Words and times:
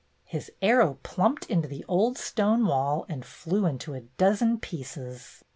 His 0.25 0.51
arrow 0.63 0.97
plumped 1.03 1.45
into 1.45 1.67
the 1.67 1.85
old 1.87 2.17
stone 2.17 2.65
wall 2.65 3.05
and 3.07 3.23
flew 3.23 3.67
into 3.67 3.93
a 3.93 3.99
dozen 4.17 4.57
pieces. 4.59 5.43